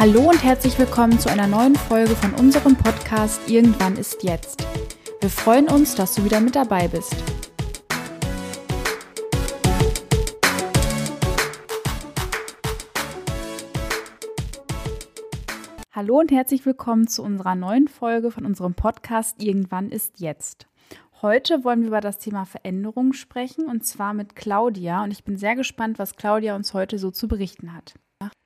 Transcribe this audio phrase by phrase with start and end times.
[0.00, 4.66] Hallo und herzlich willkommen zu einer neuen Folge von unserem Podcast Irgendwann ist jetzt.
[5.20, 7.14] Wir freuen uns, dass du wieder mit dabei bist.
[15.92, 20.66] Hallo und herzlich willkommen zu unserer neuen Folge von unserem Podcast Irgendwann ist jetzt.
[21.20, 25.36] Heute wollen wir über das Thema Veränderung sprechen und zwar mit Claudia und ich bin
[25.36, 27.92] sehr gespannt, was Claudia uns heute so zu berichten hat.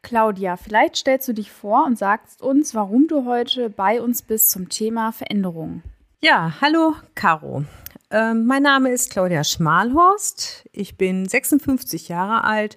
[0.05, 4.51] Claudia, vielleicht stellst du dich vor und sagst uns, warum du heute bei uns bist
[4.51, 5.82] zum Thema Veränderung.
[6.23, 7.65] Ja, hallo Caro.
[8.10, 10.68] Äh, mein Name ist Claudia Schmalhorst.
[10.73, 12.77] Ich bin 56 Jahre alt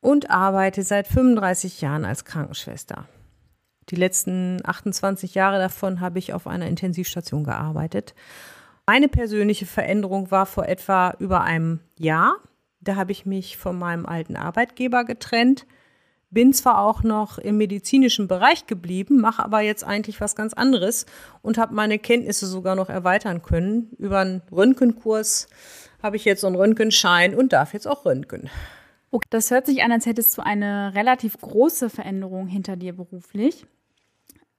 [0.00, 3.06] und arbeite seit 35 Jahren als Krankenschwester.
[3.88, 8.14] Die letzten 28 Jahre davon habe ich auf einer Intensivstation gearbeitet.
[8.86, 12.36] Meine persönliche Veränderung war vor etwa über einem Jahr.
[12.80, 15.66] Da habe ich mich von meinem alten Arbeitgeber getrennt
[16.30, 21.06] bin zwar auch noch im medizinischen Bereich geblieben, mache aber jetzt eigentlich was ganz anderes
[21.42, 23.90] und habe meine Kenntnisse sogar noch erweitern können.
[23.98, 25.48] Über einen Röntgenkurs
[26.02, 28.48] habe ich jetzt so einen Röntgenschein und darf jetzt auch Röntgen.
[29.10, 33.66] Okay, das hört sich an, als hättest du eine relativ große Veränderung hinter dir beruflich,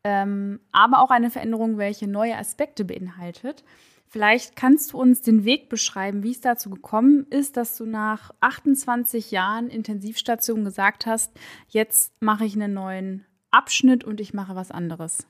[0.04, 3.64] ähm, aber auch eine Veränderung, welche neue Aspekte beinhaltet.
[4.12, 8.32] Vielleicht kannst du uns den Weg beschreiben, wie es dazu gekommen ist, dass du nach
[8.42, 11.32] 28 Jahren Intensivstation gesagt hast,
[11.70, 15.26] jetzt mache ich einen neuen Abschnitt und ich mache was anderes.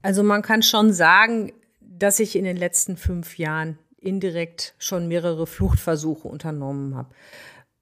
[0.00, 5.48] Also man kann schon sagen, dass ich in den letzten fünf Jahren indirekt schon mehrere
[5.48, 7.12] Fluchtversuche unternommen habe.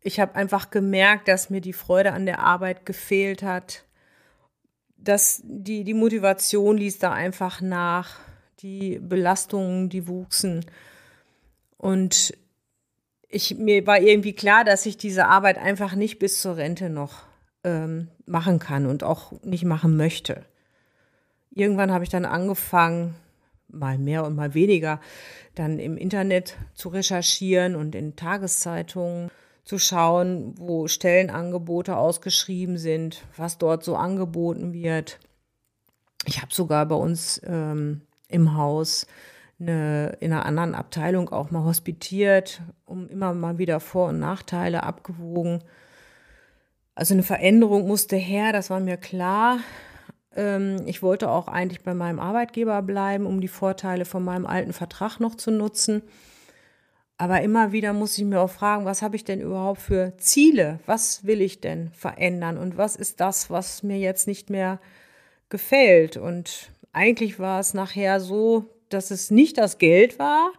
[0.00, 3.84] Ich habe einfach gemerkt, dass mir die Freude an der Arbeit gefehlt hat,
[4.96, 8.18] dass die, die Motivation ließ da einfach nach
[8.64, 10.64] die Belastungen, die wuchsen.
[11.76, 12.34] Und
[13.28, 17.24] ich, mir war irgendwie klar, dass ich diese Arbeit einfach nicht bis zur Rente noch
[17.62, 20.46] ähm, machen kann und auch nicht machen möchte.
[21.50, 23.14] Irgendwann habe ich dann angefangen,
[23.68, 24.98] mal mehr und mal weniger,
[25.54, 29.30] dann im Internet zu recherchieren und in Tageszeitungen
[29.64, 35.18] zu schauen, wo Stellenangebote ausgeschrieben sind, was dort so angeboten wird.
[36.26, 38.02] Ich habe sogar bei uns ähm,
[38.34, 39.06] im Haus
[39.60, 44.82] eine, in einer anderen Abteilung auch mal hospitiert, um immer mal wieder Vor- und Nachteile
[44.82, 45.62] abgewogen.
[46.94, 49.58] Also eine Veränderung musste her, das war mir klar.
[50.34, 54.72] Ähm, ich wollte auch eigentlich bei meinem Arbeitgeber bleiben, um die Vorteile von meinem alten
[54.72, 56.02] Vertrag noch zu nutzen.
[57.16, 60.80] Aber immer wieder muss ich mir auch fragen, was habe ich denn überhaupt für Ziele?
[60.86, 62.58] Was will ich denn verändern?
[62.58, 64.80] Und was ist das, was mir jetzt nicht mehr
[65.48, 66.16] gefällt?
[66.16, 70.52] Und eigentlich war es nachher so, dass es nicht das Geld war,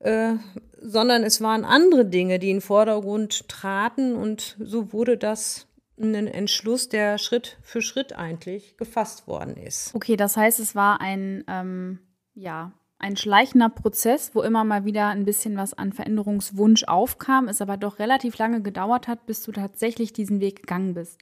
[0.00, 0.34] äh,
[0.80, 5.66] sondern es waren andere Dinge, die in den Vordergrund traten und so wurde das
[6.00, 9.94] ein Entschluss, der Schritt für Schritt eigentlich gefasst worden ist.
[9.94, 11.98] Okay, das heißt, es war ein, ähm,
[12.34, 17.60] ja, ein schleichender Prozess, wo immer mal wieder ein bisschen was an Veränderungswunsch aufkam, es
[17.60, 21.20] aber doch relativ lange gedauert hat, bis du tatsächlich diesen Weg gegangen bist.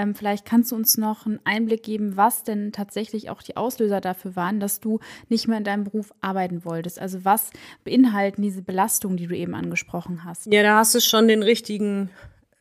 [0.00, 4.00] Ähm, vielleicht kannst du uns noch einen Einblick geben, was denn tatsächlich auch die Auslöser
[4.00, 6.98] dafür waren, dass du nicht mehr in deinem Beruf arbeiten wolltest.
[6.98, 7.50] Also was
[7.84, 10.46] beinhalten diese Belastungen, die du eben angesprochen hast?
[10.46, 12.10] Ja, da hast du schon den richtigen,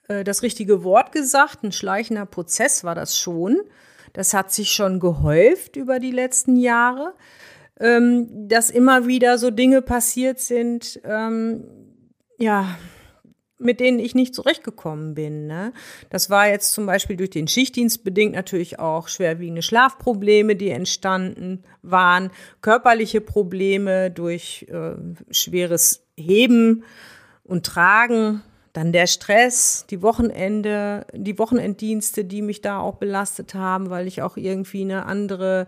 [0.09, 1.63] äh, das richtige Wort gesagt.
[1.63, 3.61] Ein schleichender Prozess war das schon.
[4.11, 7.13] Das hat sich schon gehäuft über die letzten Jahre,
[7.79, 11.63] ähm, dass immer wieder so Dinge passiert sind, ähm,
[12.37, 12.77] ja,
[13.59, 15.45] mit denen ich nicht zurechtgekommen bin.
[15.45, 15.73] Ne?
[16.09, 21.63] Das war jetzt zum Beispiel durch den Schichtdienst bedingt natürlich auch schwerwiegende Schlafprobleme, die entstanden
[21.81, 22.31] waren,
[22.61, 24.93] körperliche Probleme durch äh,
[25.29, 26.83] schweres Heben
[27.43, 28.41] und Tragen,
[28.73, 34.21] dann der Stress, die Wochenende, die Wochenenddienste, die mich da auch belastet haben, weil ich
[34.21, 35.67] auch irgendwie eine andere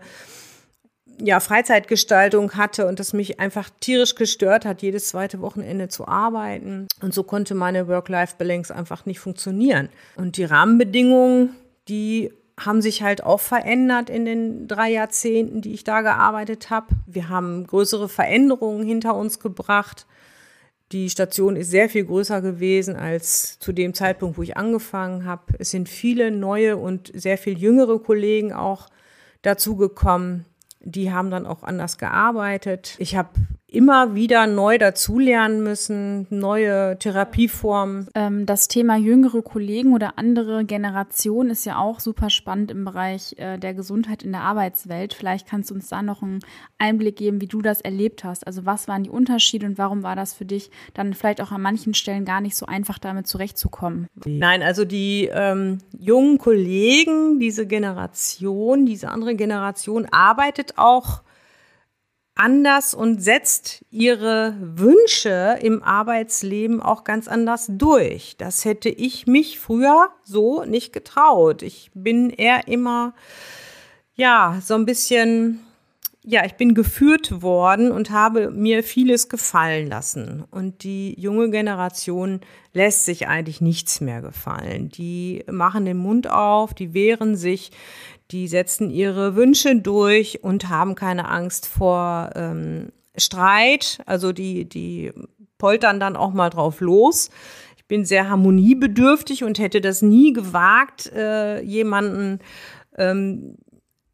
[1.20, 6.86] ja, Freizeitgestaltung hatte und das mich einfach tierisch gestört hat, jedes zweite Wochenende zu arbeiten.
[7.00, 9.88] Und so konnte meine Work-Life-Balance einfach nicht funktionieren.
[10.16, 11.50] Und die Rahmenbedingungen,
[11.88, 16.88] die haben sich halt auch verändert in den drei Jahrzehnten, die ich da gearbeitet habe.
[17.06, 20.06] Wir haben größere Veränderungen hinter uns gebracht.
[20.92, 25.54] Die Station ist sehr viel größer gewesen als zu dem Zeitpunkt, wo ich angefangen habe.
[25.58, 28.88] Es sind viele neue und sehr viel jüngere Kollegen auch
[29.40, 30.44] dazugekommen
[30.84, 32.96] die haben dann auch anders gearbeitet.
[32.98, 33.30] Ich habe
[33.72, 38.08] immer wieder neu dazulernen müssen, neue Therapieformen.
[38.14, 43.34] Ähm, das Thema jüngere Kollegen oder andere Generationen ist ja auch super spannend im Bereich
[43.38, 45.14] äh, der Gesundheit in der Arbeitswelt.
[45.14, 46.40] Vielleicht kannst du uns da noch einen
[46.78, 48.46] Einblick geben, wie du das erlebt hast.
[48.46, 51.62] Also was waren die Unterschiede und warum war das für dich dann vielleicht auch an
[51.62, 54.06] manchen Stellen gar nicht so einfach, damit zurechtzukommen?
[54.24, 61.22] Nein, also die ähm, jungen Kollegen, diese Generation, diese andere Generation arbeitet auch
[62.42, 68.36] anders und setzt ihre Wünsche im Arbeitsleben auch ganz anders durch.
[68.36, 71.62] Das hätte ich mich früher so nicht getraut.
[71.62, 73.14] Ich bin eher immer,
[74.16, 75.60] ja, so ein bisschen,
[76.24, 80.42] ja, ich bin geführt worden und habe mir vieles gefallen lassen.
[80.50, 82.40] Und die junge Generation
[82.72, 84.88] lässt sich eigentlich nichts mehr gefallen.
[84.88, 87.70] Die machen den Mund auf, die wehren sich,
[88.32, 94.00] die setzen ihre Wünsche durch und haben keine Angst vor ähm, Streit.
[94.06, 95.12] Also die, die
[95.58, 97.30] poltern dann auch mal drauf los.
[97.76, 102.38] Ich bin sehr harmoniebedürftig und hätte das nie gewagt, äh, jemanden,
[102.96, 103.58] ähm,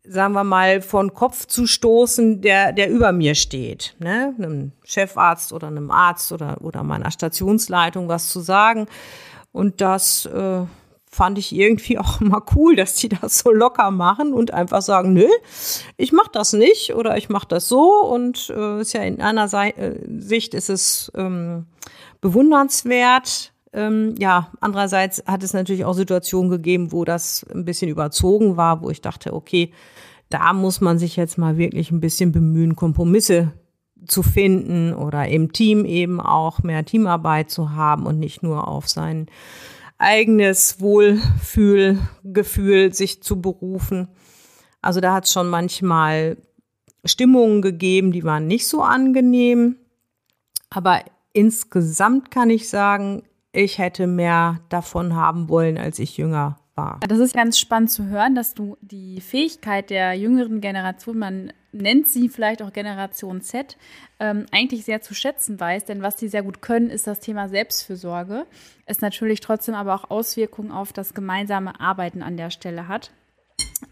[0.03, 3.95] sagen wir mal, von Kopf zu stoßen, der, der über mir steht.
[4.01, 4.35] Ne?
[4.37, 8.87] Einem Chefarzt oder einem Arzt oder, oder meiner Stationsleitung was zu sagen.
[9.53, 10.65] Und das äh,
[11.11, 15.13] fand ich irgendwie auch immer cool, dass die das so locker machen und einfach sagen,
[15.13, 15.29] nö,
[15.97, 19.49] ich mach das nicht oder ich mach das so und äh, ist ja in einer
[19.49, 21.67] Se äh, Sicht ist es ähm,
[22.21, 23.53] bewundernswert.
[23.73, 28.83] Ähm, ja, andererseits hat es natürlich auch Situationen gegeben, wo das ein bisschen überzogen war,
[28.83, 29.73] wo ich dachte, okay,
[30.31, 33.53] da muss man sich jetzt mal wirklich ein bisschen bemühen, Kompromisse
[34.07, 38.89] zu finden oder im Team eben auch mehr Teamarbeit zu haben und nicht nur auf
[38.89, 39.27] seinen
[39.99, 44.09] eigenes Wohlfühlgefühl sich zu berufen.
[44.81, 46.37] Also da hat es schon manchmal
[47.05, 49.77] Stimmungen gegeben, die waren nicht so angenehm.
[50.71, 51.03] Aber
[51.33, 53.23] insgesamt kann ich sagen,
[53.53, 57.01] ich hätte mehr davon haben wollen, als ich jünger war.
[57.09, 62.07] Das ist ganz spannend zu hören, dass du die Fähigkeit der jüngeren Generation, man nennt
[62.07, 63.77] sie vielleicht auch Generation Z,
[64.21, 65.85] ähm, eigentlich sehr zu schätzen weiß.
[65.85, 68.47] Denn was sie sehr gut können, ist das Thema Selbstfürsorge.
[68.87, 73.11] Es natürlich trotzdem aber auch Auswirkungen auf das gemeinsame Arbeiten an der Stelle hat.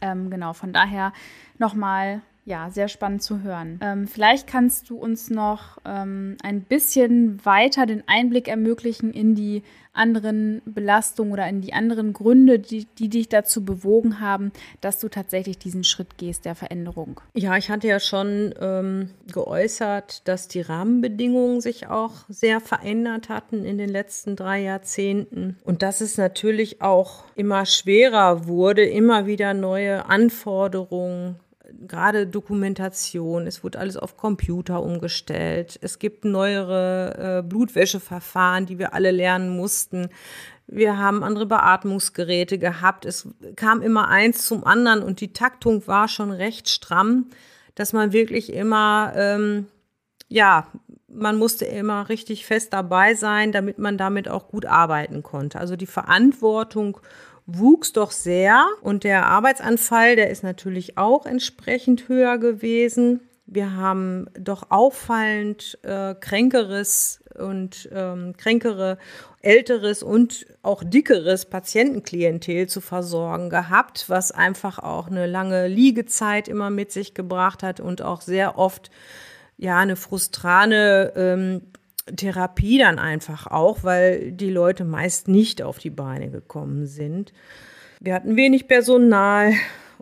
[0.00, 1.12] Ähm, genau, von daher
[1.58, 3.80] nochmal ja, sehr spannend zu hören.
[3.82, 9.64] Ähm, vielleicht kannst du uns noch ähm, ein bisschen weiter den Einblick ermöglichen in die
[9.92, 15.08] anderen Belastungen oder in die anderen Gründe, die, die dich dazu bewogen haben, dass du
[15.08, 17.20] tatsächlich diesen Schritt gehst der Veränderung.
[17.34, 23.64] Ja, ich hatte ja schon ähm, geäußert, dass die Rahmenbedingungen sich auch sehr verändert hatten
[23.64, 29.52] in den letzten drei Jahrzehnten und dass es natürlich auch immer schwerer wurde, immer wieder
[29.52, 31.40] neue Anforderungen
[31.86, 35.78] gerade Dokumentation, es wurde alles auf Computer umgestellt.
[35.82, 40.08] Es gibt neuere äh, Blutwäscheverfahren, die wir alle lernen mussten.
[40.66, 43.04] Wir haben andere Beatmungsgeräte gehabt.
[43.04, 47.26] Es kam immer eins zum anderen und die Taktung war schon recht stramm,
[47.74, 49.66] dass man wirklich immer, ähm,
[50.28, 50.66] ja,
[51.08, 55.58] man musste immer richtig fest dabei sein, damit man damit auch gut arbeiten konnte.
[55.60, 57.00] Also die Verantwortung
[57.46, 63.20] wuchs doch sehr und der Arbeitsanfall, der ist natürlich auch entsprechend höher gewesen.
[63.46, 68.98] Wir haben doch auffallend äh, kränkeres und ähm, kränkere,
[69.40, 76.70] älteres und auch dickeres Patientenklientel zu versorgen gehabt, was einfach auch eine lange Liegezeit immer
[76.70, 78.90] mit sich gebracht hat und auch sehr oft
[79.56, 81.62] ja eine frustrane ähm,
[82.14, 87.32] Therapie dann einfach auch, weil die Leute meist nicht auf die Beine gekommen sind.
[88.00, 89.52] Wir hatten wenig Personal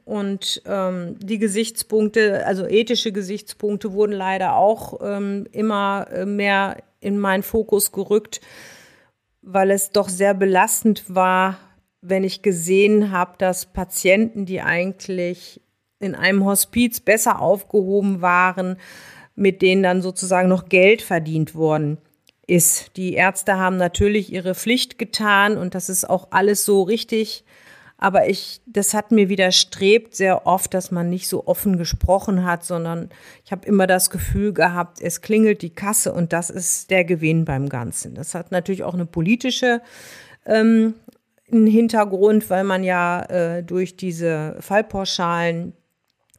[0.04, 7.18] und ähm, die Gesichtspunkte, also ethische Gesichtspunkte, wurden leider auch ähm, immer äh, mehr in
[7.18, 8.40] meinen Fokus gerückt,
[9.40, 11.58] weil es doch sehr belastend war,
[12.02, 15.62] wenn ich gesehen habe, dass Patienten, die eigentlich
[16.00, 18.76] in einem Hospiz besser aufgehoben waren,
[19.36, 21.98] mit denen dann sozusagen noch Geld verdient worden
[22.46, 22.96] ist.
[22.96, 27.44] Die Ärzte haben natürlich ihre Pflicht getan und das ist auch alles so richtig.
[27.96, 32.64] Aber ich, das hat mir widerstrebt sehr oft, dass man nicht so offen gesprochen hat,
[32.64, 33.08] sondern
[33.44, 37.44] ich habe immer das Gefühl gehabt, es klingelt die Kasse und das ist der Gewinn
[37.44, 38.14] beim Ganzen.
[38.14, 39.80] Das hat natürlich auch eine politische
[40.44, 40.94] ähm,
[41.46, 45.72] Hintergrund, weil man ja äh, durch diese Fallpauschalen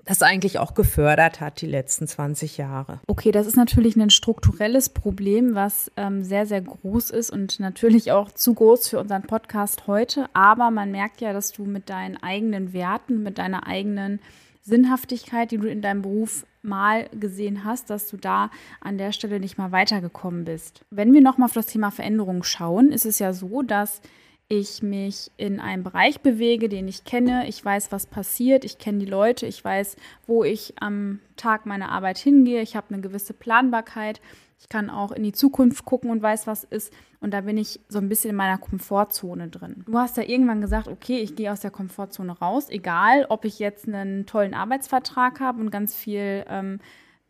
[0.05, 2.99] das eigentlich auch gefördert hat die letzten 20 Jahre.
[3.07, 8.11] Okay, das ist natürlich ein strukturelles Problem, was ähm, sehr, sehr groß ist und natürlich
[8.11, 10.27] auch zu groß für unseren Podcast heute.
[10.33, 14.19] Aber man merkt ja, dass du mit deinen eigenen Werten, mit deiner eigenen
[14.61, 18.49] Sinnhaftigkeit, die du in deinem Beruf mal gesehen hast, dass du da
[18.81, 20.81] an der Stelle nicht mal weitergekommen bist.
[20.89, 24.01] Wenn wir nochmal auf das Thema Veränderung schauen, ist es ja so, dass
[24.47, 27.47] ich mich in einem Bereich bewege, den ich kenne.
[27.47, 28.63] Ich weiß, was passiert.
[28.63, 29.47] Ich kenne die Leute.
[29.47, 29.95] Ich weiß,
[30.27, 32.61] wo ich am Tag meiner Arbeit hingehe.
[32.61, 34.21] Ich habe eine gewisse Planbarkeit.
[34.59, 36.93] Ich kann auch in die Zukunft gucken und weiß, was ist.
[37.19, 39.83] Und da bin ich so ein bisschen in meiner Komfortzone drin.
[39.87, 43.59] Du hast ja irgendwann gesagt, okay, ich gehe aus der Komfortzone raus, egal ob ich
[43.59, 46.79] jetzt einen tollen Arbeitsvertrag habe und ganz viel ähm,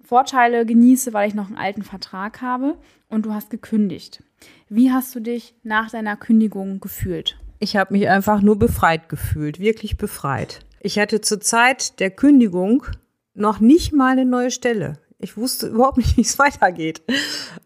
[0.06, 2.78] Vorteile genieße, weil ich noch einen alten Vertrag habe.
[3.10, 4.24] Und du hast gekündigt.
[4.70, 7.38] Wie hast du dich nach deiner Kündigung gefühlt?
[7.60, 10.60] Ich habe mich einfach nur befreit gefühlt, wirklich befreit.
[10.80, 12.86] Ich hatte zur Zeit der Kündigung
[13.34, 15.00] noch nicht mal eine neue Stelle.
[15.20, 17.02] Ich wusste überhaupt nicht, wie es weitergeht.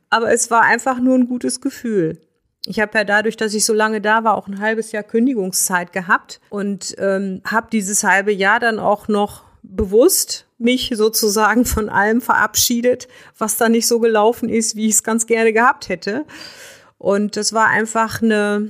[0.10, 2.20] Aber es war einfach nur ein gutes Gefühl.
[2.66, 5.94] Ich habe ja dadurch, dass ich so lange da war, auch ein halbes Jahr Kündigungszeit
[5.94, 12.22] gehabt und ähm, habe dieses halbe Jahr dann auch noch bewusst mich sozusagen von allem
[12.22, 16.26] verabschiedet, was da nicht so gelaufen ist, wie ich es ganz gerne gehabt hätte.
[16.98, 18.70] Und das war einfach eine,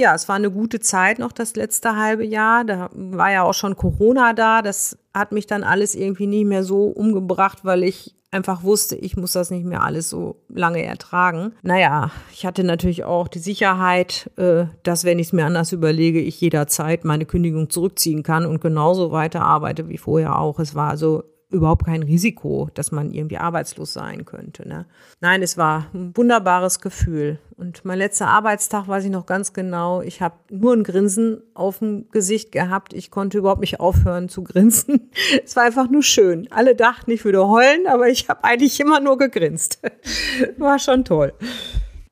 [0.00, 2.64] ja, es war eine gute Zeit noch das letzte halbe Jahr.
[2.64, 4.62] Da war ja auch schon Corona da.
[4.62, 9.16] Das hat mich dann alles irgendwie nicht mehr so umgebracht, weil ich einfach wusste, ich
[9.16, 11.52] muss das nicht mehr alles so lange ertragen.
[11.62, 16.20] Naja, ich hatte natürlich auch die Sicherheit, äh, dass wenn ich es mir anders überlege,
[16.20, 20.60] ich jederzeit meine Kündigung zurückziehen kann und genauso weiter arbeite wie vorher auch.
[20.60, 24.66] Es war also überhaupt kein Risiko, dass man irgendwie arbeitslos sein könnte.
[24.68, 24.86] Ne?
[25.20, 27.38] Nein, es war ein wunderbares Gefühl.
[27.56, 30.00] Und mein letzter Arbeitstag weiß ich noch ganz genau.
[30.00, 32.94] Ich habe nur ein Grinsen auf dem Gesicht gehabt.
[32.94, 35.10] Ich konnte überhaupt nicht aufhören zu grinsen.
[35.44, 36.48] Es war einfach nur schön.
[36.50, 39.80] Alle dachten, ich würde heulen, aber ich habe eigentlich immer nur gegrinst.
[40.58, 41.32] War schon toll.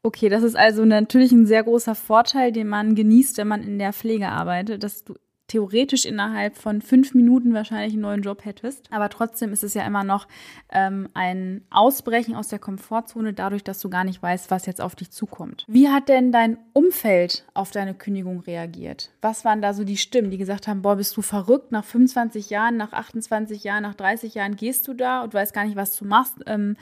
[0.02, 3.78] Okay, das ist also natürlich ein sehr großer Vorteil, den man genießt, wenn man in
[3.78, 5.14] der Pflege arbeitet, dass du
[5.48, 8.86] theoretisch innerhalb von fünf Minuten wahrscheinlich einen neuen Job hättest.
[8.92, 10.28] Aber trotzdem ist es ja immer noch
[10.70, 14.94] ähm, ein Ausbrechen aus der Komfortzone, dadurch, dass du gar nicht weißt, was jetzt auf
[14.94, 15.64] dich zukommt.
[15.66, 19.10] Wie hat denn dein Umfeld auf deine Kündigung reagiert?
[19.22, 22.50] Was waren da so die Stimmen, die gesagt haben, boah, bist du verrückt, nach 25
[22.50, 25.96] Jahren, nach 28 Jahren, nach 30 Jahren gehst du da und weißt gar nicht, was
[25.96, 26.34] du machst?
[26.46, 26.76] Ähm,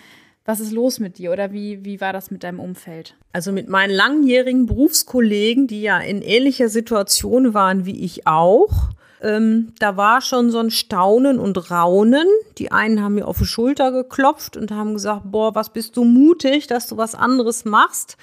[0.46, 3.14] was ist los mit dir oder wie, wie war das mit deinem Umfeld?
[3.32, 9.72] Also mit meinen langjährigen Berufskollegen, die ja in ähnlicher Situation waren wie ich auch, ähm,
[9.78, 12.26] da war schon so ein Staunen und Raunen.
[12.58, 16.04] Die einen haben mir auf die Schulter geklopft und haben gesagt, boah, was bist du
[16.04, 18.16] mutig, dass du was anderes machst.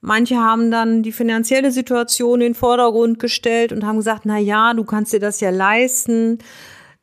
[0.00, 4.74] Manche haben dann die finanzielle Situation in den Vordergrund gestellt und haben gesagt, na ja,
[4.74, 6.38] du kannst dir das ja leisten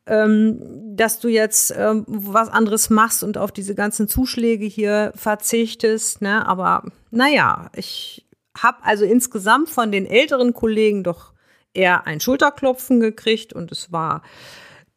[0.10, 6.22] ähm, dass du jetzt ähm, was anderes machst und auf diese ganzen Zuschläge hier verzichtest.
[6.22, 6.46] Ne?
[6.46, 8.26] Aber naja, ich
[8.58, 11.34] habe also insgesamt von den älteren Kollegen doch
[11.74, 14.24] eher ein Schulterklopfen gekriegt und es war,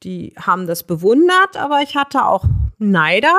[0.02, 2.44] die haben das bewundert, aber ich hatte auch
[2.78, 3.36] Neider,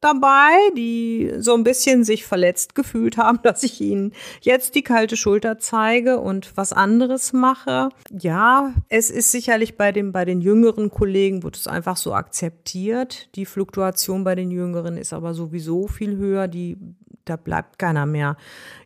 [0.00, 5.16] dabei, die so ein bisschen sich verletzt gefühlt haben, dass ich ihnen jetzt die kalte
[5.16, 7.88] Schulter zeige und was anderes mache.
[8.10, 13.34] Ja, es ist sicherlich bei, dem, bei den jüngeren Kollegen, wird es einfach so akzeptiert.
[13.34, 16.48] Die Fluktuation bei den Jüngeren ist aber sowieso viel höher.
[16.48, 16.76] Die,
[17.24, 18.36] da bleibt keiner mehr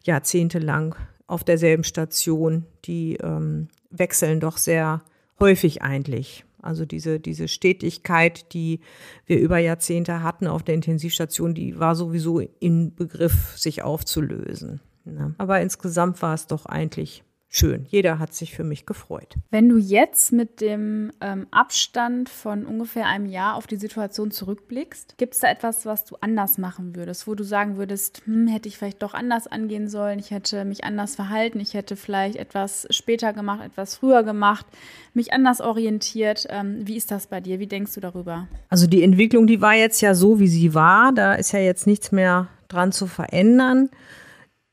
[0.05, 0.95] jahrzehntelang
[1.27, 2.67] auf derselben Station.
[2.85, 5.03] Die ähm, wechseln doch sehr
[5.39, 6.45] häufig eigentlich.
[6.63, 8.81] Also diese, diese Stetigkeit, die
[9.27, 14.81] wir über Jahrzehnte hatten auf der Intensivstation, die war sowieso im Begriff, sich aufzulösen.
[15.05, 15.35] Ne?
[15.39, 17.85] Aber insgesamt war es doch eigentlich schön.
[17.89, 19.35] Jeder hat sich für mich gefreut.
[19.51, 25.19] Wenn du jetzt mit dem ähm, Abstand von ungefähr einem Jahr auf die Situation zurückblickst,
[25.19, 28.69] gibt es da etwas, was du anders machen würdest, wo du sagen würdest, hm, hätte
[28.69, 32.87] ich vielleicht doch anders angehen sollen, ich hätte mich anders verhalten, ich hätte vielleicht etwas
[32.91, 34.65] später gemacht, etwas früher gemacht,
[35.13, 36.47] mich anders orientiert.
[36.51, 37.59] Ähm, wie ist das bei dir?
[37.59, 38.47] Wie denkst du darüber?
[38.69, 41.13] Also die Entwicklung, die war jetzt ja so, wie sie war.
[41.13, 43.91] Da ist ja jetzt nichts mehr dran zu verändern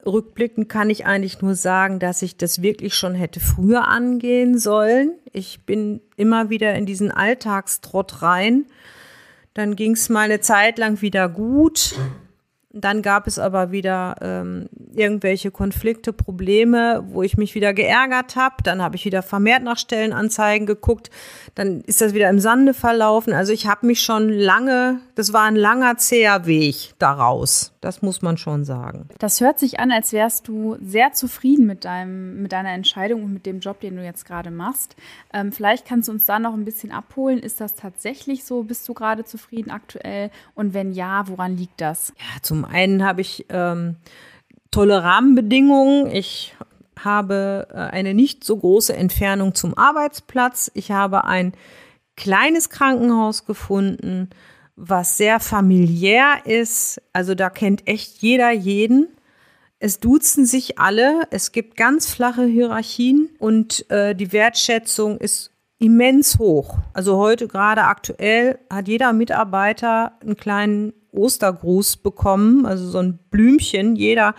[0.05, 5.13] rückblickend kann ich eigentlich nur sagen, dass ich das wirklich schon hätte früher angehen sollen.
[5.33, 8.65] Ich bin immer wieder in diesen Alltagstrott rein.
[9.53, 11.95] Dann ging es mal eine Zeit lang wieder gut.
[12.81, 18.57] Dann gab es aber wieder ähm, irgendwelche Konflikte, Probleme, wo ich mich wieder geärgert habe.
[18.63, 21.09] Dann habe ich wieder vermehrt nach Stellenanzeigen geguckt.
[21.55, 23.33] Dann ist das wieder im Sande verlaufen.
[23.33, 27.73] Also ich habe mich schon lange, das war ein langer, zäher Weg daraus.
[27.81, 29.07] Das muss man schon sagen.
[29.19, 33.33] Das hört sich an, als wärst du sehr zufrieden mit, deinem, mit deiner Entscheidung und
[33.33, 34.95] mit dem Job, den du jetzt gerade machst.
[35.33, 37.39] Ähm, vielleicht kannst du uns da noch ein bisschen abholen.
[37.39, 38.63] Ist das tatsächlich so?
[38.63, 40.31] Bist du gerade zufrieden aktuell?
[40.53, 42.13] Und wenn ja, woran liegt das?
[42.17, 43.95] Ja, zum einen habe ich ähm,
[44.71, 46.11] tolle Rahmenbedingungen.
[46.11, 46.55] Ich
[46.99, 50.71] habe äh, eine nicht so große Entfernung zum Arbeitsplatz.
[50.73, 51.53] Ich habe ein
[52.15, 54.29] kleines Krankenhaus gefunden,
[54.75, 57.01] was sehr familiär ist.
[57.13, 59.07] Also da kennt echt jeder jeden.
[59.79, 66.39] Es duzen sich alle, es gibt ganz flache Hierarchien und äh, die Wertschätzung ist immens
[66.39, 66.79] hoch.
[66.93, 73.95] Also heute gerade aktuell hat jeder Mitarbeiter einen kleinen Ostergruß bekommen, also so ein Blümchen.
[73.95, 74.33] Jeder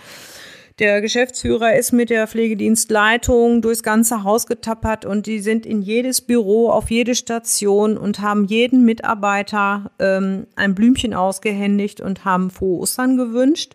[0.78, 6.20] der Geschäftsführer ist mit der Pflegedienstleitung durchs ganze Haus getappert und die sind in jedes
[6.20, 12.78] Büro, auf jede Station und haben jeden Mitarbeiter ähm, ein Blümchen ausgehändigt und haben frohe
[12.78, 13.74] Ostern gewünscht.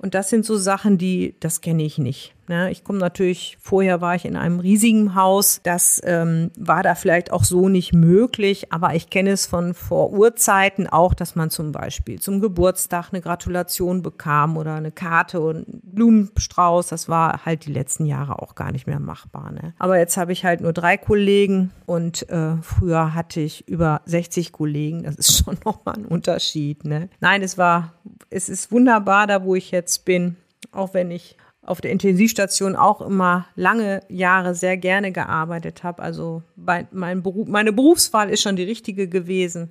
[0.00, 2.34] Und das sind so Sachen, die, das kenne ich nicht.
[2.50, 2.70] Ne?
[2.72, 5.60] Ich komme natürlich, vorher war ich in einem riesigen Haus.
[5.62, 10.10] Das ähm, war da vielleicht auch so nicht möglich, aber ich kenne es von vor
[10.10, 15.68] Urzeiten auch, dass man zum Beispiel zum Geburtstag eine Gratulation bekam oder eine Karte und
[15.68, 16.88] einen Blumenstrauß.
[16.88, 19.52] Das war halt die letzten Jahre auch gar nicht mehr machbar.
[19.52, 19.74] Ne?
[19.78, 24.50] Aber jetzt habe ich halt nur drei Kollegen und äh, früher hatte ich über 60
[24.50, 25.04] Kollegen.
[25.04, 26.84] Das ist schon nochmal ein Unterschied.
[26.84, 27.10] Ne?
[27.20, 27.92] Nein, es war,
[28.28, 30.36] es ist wunderbar da, wo ich jetzt bin.
[30.72, 36.02] Auch wenn ich auf der Intensivstation auch immer lange Jahre sehr gerne gearbeitet habe.
[36.02, 39.70] Also mein Beruf, meine Berufswahl ist schon die richtige gewesen.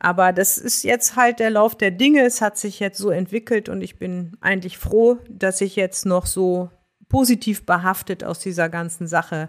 [0.00, 2.22] Aber das ist jetzt halt der Lauf der Dinge.
[2.24, 6.26] Es hat sich jetzt so entwickelt und ich bin eigentlich froh, dass ich jetzt noch
[6.26, 6.70] so
[7.08, 9.48] positiv behaftet aus dieser ganzen Sache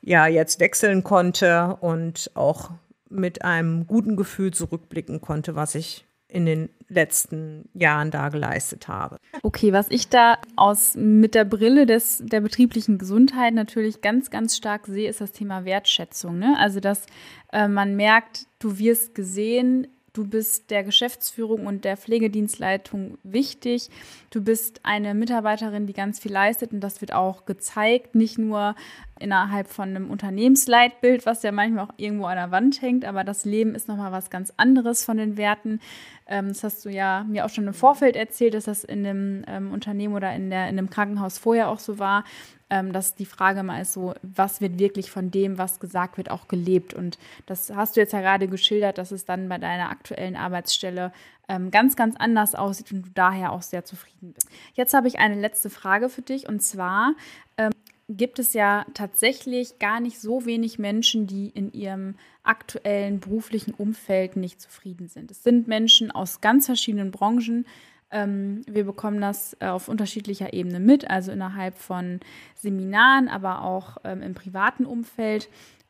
[0.00, 2.70] ja jetzt wechseln konnte und auch
[3.08, 9.16] mit einem guten Gefühl zurückblicken konnte, was ich in den letzten Jahren da geleistet habe.
[9.42, 14.56] Okay, was ich da aus mit der Brille des der betrieblichen Gesundheit natürlich ganz ganz
[14.56, 16.38] stark sehe, ist das Thema Wertschätzung.
[16.38, 16.56] Ne?
[16.58, 17.06] Also dass
[17.52, 23.88] äh, man merkt, du wirst gesehen, Du bist der Geschäftsführung und der Pflegedienstleitung wichtig.
[24.28, 28.74] Du bist eine Mitarbeiterin, die ganz viel leistet und das wird auch gezeigt, nicht nur
[29.22, 33.44] innerhalb von einem Unternehmensleitbild, was ja manchmal auch irgendwo an der Wand hängt, aber das
[33.44, 35.80] Leben ist nochmal was ganz anderes von den Werten.
[36.26, 39.44] Ähm, das hast du ja mir auch schon im Vorfeld erzählt, dass das in dem
[39.46, 42.24] ähm, Unternehmen oder in, der, in dem Krankenhaus vorher auch so war
[42.72, 46.30] ähm, dass die Frage mal ist so, was wird wirklich von dem, was gesagt wird,
[46.30, 46.94] auch gelebt?
[46.94, 51.12] Und das hast du jetzt ja gerade geschildert, dass es dann bei deiner aktuellen Arbeitsstelle
[51.50, 54.48] ähm, ganz, ganz anders aussieht und du daher auch sehr zufrieden bist.
[54.72, 57.12] Jetzt habe ich eine letzte Frage für dich und zwar
[57.58, 57.72] ähm,
[58.16, 64.36] gibt es ja tatsächlich gar nicht so wenig Menschen, die in ihrem aktuellen beruflichen Umfeld
[64.36, 65.30] nicht zufrieden sind.
[65.30, 67.66] Es sind Menschen aus ganz verschiedenen Branchen,
[68.12, 72.20] ähm, wir bekommen das äh, auf unterschiedlicher Ebene mit, also innerhalb von
[72.54, 75.48] Seminaren, aber auch ähm, im privaten Umfeld.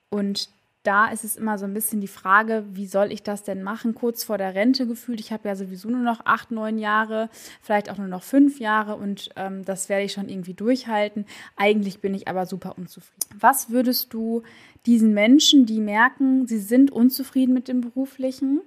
[0.08, 0.48] Und
[0.82, 3.94] da ist es immer so ein bisschen die Frage, wie soll ich das denn machen,
[3.94, 5.20] kurz vor der Rente gefühlt.
[5.20, 7.28] Ich habe ja sowieso nur noch acht, neun Jahre,
[7.60, 11.26] vielleicht auch nur noch fünf Jahre und ähm, das werde ich schon irgendwie durchhalten.
[11.56, 13.38] Eigentlich bin ich aber super unzufrieden.
[13.38, 14.42] Was würdest du
[14.86, 18.60] diesen Menschen, die merken, sie sind unzufrieden mit dem Beruflichen,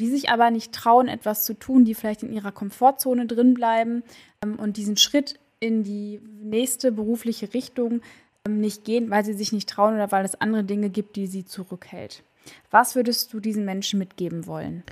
[0.00, 4.02] die sich aber nicht trauen, etwas zu tun, die vielleicht in ihrer Komfortzone drin bleiben
[4.42, 8.00] ähm, und diesen Schritt in die nächste berufliche Richtung
[8.48, 11.44] nicht gehen, weil sie sich nicht trauen oder weil es andere Dinge gibt, die sie
[11.44, 12.22] zurückhält.
[12.70, 14.82] Was würdest du diesen Menschen mitgeben wollen?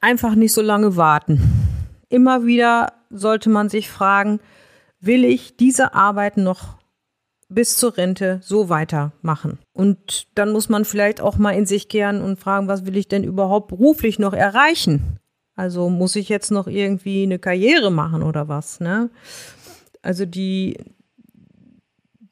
[0.00, 1.40] Einfach nicht so lange warten.
[2.08, 4.40] Immer wieder sollte man sich fragen,
[5.00, 6.76] will ich diese Arbeit noch
[7.48, 9.58] bis zur Rente so weitermachen.
[9.72, 13.08] Und dann muss man vielleicht auch mal in sich kehren und fragen, was will ich
[13.08, 15.18] denn überhaupt beruflich noch erreichen?
[15.54, 19.10] Also muss ich jetzt noch irgendwie eine Karriere machen oder was, ne?
[20.02, 20.78] Also die,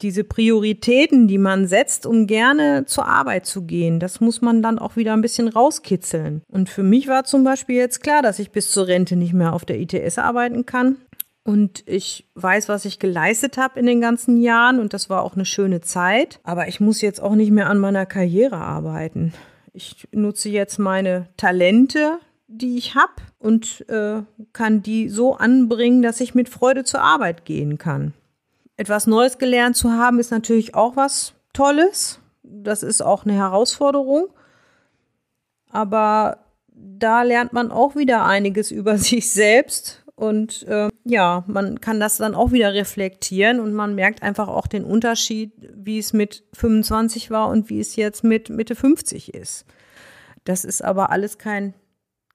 [0.05, 4.77] diese Prioritäten, die man setzt, um gerne zur Arbeit zu gehen, das muss man dann
[4.77, 6.43] auch wieder ein bisschen rauskitzeln.
[6.47, 9.53] Und für mich war zum Beispiel jetzt klar, dass ich bis zur Rente nicht mehr
[9.53, 10.97] auf der ITS arbeiten kann.
[11.43, 15.33] Und ich weiß, was ich geleistet habe in den ganzen Jahren und das war auch
[15.33, 16.39] eine schöne Zeit.
[16.43, 19.33] Aber ich muss jetzt auch nicht mehr an meiner Karriere arbeiten.
[19.73, 24.21] Ich nutze jetzt meine Talente, die ich habe und äh,
[24.53, 28.13] kann die so anbringen, dass ich mit Freude zur Arbeit gehen kann.
[28.77, 32.19] Etwas Neues gelernt zu haben, ist natürlich auch was Tolles.
[32.43, 34.27] Das ist auch eine Herausforderung.
[35.69, 41.99] Aber da lernt man auch wieder einiges über sich selbst und äh, ja, man kann
[41.99, 46.43] das dann auch wieder reflektieren und man merkt einfach auch den Unterschied, wie es mit
[46.53, 49.65] 25 war und wie es jetzt mit Mitte 50 ist.
[50.45, 51.73] Das ist aber alles kein,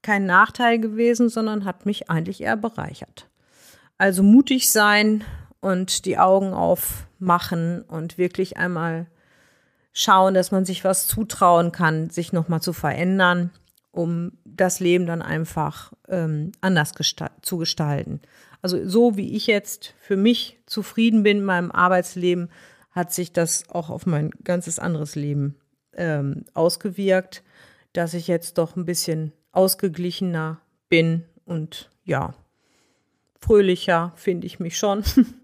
[0.02, 3.30] kein Nachteil gewesen, sondern hat mich eigentlich eher bereichert.
[3.96, 5.24] Also mutig sein
[5.60, 9.06] und die Augen aufmachen und wirklich einmal
[9.92, 13.50] schauen, dass man sich was zutrauen kann, sich nochmal zu verändern
[13.92, 18.20] um das Leben dann einfach ähm, anders gesta zu gestalten.
[18.62, 22.50] Also so wie ich jetzt für mich zufrieden bin in meinem Arbeitsleben,
[22.90, 25.56] hat sich das auch auf mein ganzes anderes Leben
[25.94, 27.42] ähm, ausgewirkt,
[27.92, 32.34] dass ich jetzt doch ein bisschen ausgeglichener bin und ja,
[33.40, 35.02] fröhlicher finde ich mich schon.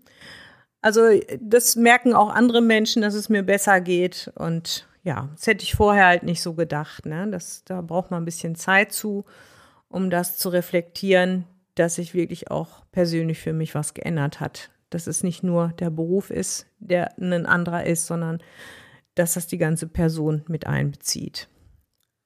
[0.86, 1.00] Also
[1.40, 4.30] das merken auch andere Menschen, dass es mir besser geht.
[4.36, 7.06] Und ja, das hätte ich vorher halt nicht so gedacht.
[7.06, 7.26] Ne?
[7.28, 9.24] Das, da braucht man ein bisschen Zeit zu,
[9.88, 11.44] um das zu reflektieren,
[11.74, 14.70] dass sich wirklich auch persönlich für mich was geändert hat.
[14.90, 18.40] Dass es nicht nur der Beruf ist, der ein anderer ist, sondern
[19.16, 21.48] dass das die ganze Person mit einbezieht.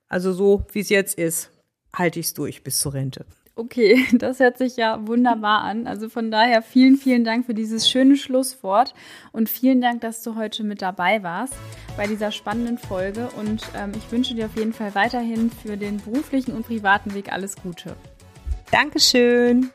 [0.06, 1.50] Also so, wie es jetzt ist,
[1.94, 3.24] halte ich es durch bis zur Rente.
[3.60, 5.86] Okay, das hört sich ja wunderbar an.
[5.86, 8.94] Also von daher vielen, vielen Dank für dieses schöne Schlusswort
[9.32, 11.52] und vielen Dank, dass du heute mit dabei warst
[11.94, 13.28] bei dieser spannenden Folge.
[13.38, 17.30] Und ähm, ich wünsche dir auf jeden Fall weiterhin für den beruflichen und privaten Weg
[17.30, 17.96] alles Gute.
[18.70, 19.70] Dankeschön.